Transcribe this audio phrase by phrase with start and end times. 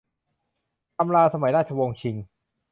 [0.97, 2.15] ตำราสมัยราชวงศ์ชิง